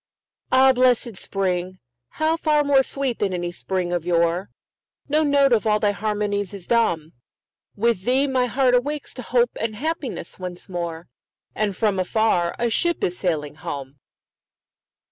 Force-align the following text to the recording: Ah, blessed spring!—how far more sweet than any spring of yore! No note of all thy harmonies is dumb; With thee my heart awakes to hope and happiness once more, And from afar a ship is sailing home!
Ah, 0.51 0.73
blessed 0.73 1.15
spring!—how 1.15 2.35
far 2.37 2.63
more 2.63 2.81
sweet 2.81 3.19
than 3.19 3.35
any 3.35 3.51
spring 3.51 3.93
of 3.93 4.03
yore! 4.03 4.49
No 5.07 5.21
note 5.21 5.53
of 5.53 5.67
all 5.67 5.79
thy 5.79 5.91
harmonies 5.91 6.55
is 6.55 6.65
dumb; 6.65 7.13
With 7.75 8.01
thee 8.03 8.25
my 8.25 8.47
heart 8.47 8.73
awakes 8.73 9.13
to 9.13 9.21
hope 9.21 9.51
and 9.59 9.75
happiness 9.75 10.39
once 10.39 10.67
more, 10.67 11.07
And 11.53 11.75
from 11.77 11.99
afar 11.99 12.55
a 12.57 12.67
ship 12.71 13.03
is 13.03 13.19
sailing 13.19 13.53
home! 13.61 13.99